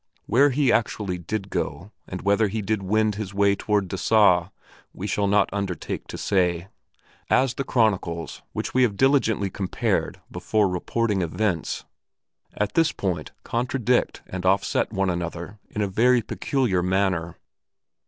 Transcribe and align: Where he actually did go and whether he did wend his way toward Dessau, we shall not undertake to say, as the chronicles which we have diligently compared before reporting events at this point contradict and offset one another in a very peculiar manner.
Where 0.25 0.49
he 0.49 0.71
actually 0.71 1.19
did 1.19 1.51
go 1.51 1.91
and 2.07 2.23
whether 2.23 2.47
he 2.47 2.63
did 2.63 2.81
wend 2.81 3.13
his 3.13 3.35
way 3.35 3.53
toward 3.55 3.87
Dessau, 3.87 4.49
we 4.95 5.05
shall 5.05 5.27
not 5.27 5.47
undertake 5.53 6.07
to 6.07 6.17
say, 6.17 6.69
as 7.29 7.53
the 7.53 7.63
chronicles 7.63 8.41
which 8.51 8.73
we 8.73 8.81
have 8.81 8.97
diligently 8.97 9.47
compared 9.51 10.19
before 10.31 10.67
reporting 10.67 11.21
events 11.21 11.85
at 12.53 12.73
this 12.73 12.91
point 12.91 13.31
contradict 13.43 14.23
and 14.25 14.43
offset 14.43 14.91
one 14.91 15.11
another 15.11 15.59
in 15.69 15.83
a 15.83 15.87
very 15.87 16.23
peculiar 16.23 16.81
manner. 16.81 17.37